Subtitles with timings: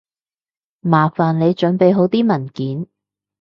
[0.79, 2.87] 麻煩你準備好啲文件